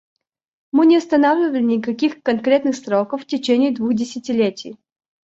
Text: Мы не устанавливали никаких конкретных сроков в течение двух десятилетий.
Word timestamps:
Мы 0.71 0.87
не 0.87 0.97
устанавливали 0.97 1.61
никаких 1.61 2.23
конкретных 2.23 2.75
сроков 2.75 3.21
в 3.21 3.27
течение 3.27 3.71
двух 3.71 3.93
десятилетий. 3.93 4.79